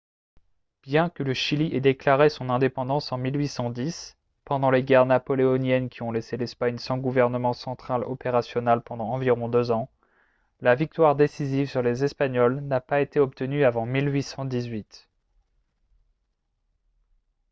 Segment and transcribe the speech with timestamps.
[0.81, 6.01] bien que le chili ait déclaré son indépendance en 1810 pendant les guerres napoléoniennes qui
[6.01, 9.91] ont laissé l'espagne sans gouvernement central opérationnel pendant environ deux ans
[10.61, 15.07] la victoire décisive sur les espagnols n'a pas été obtenue avant 1818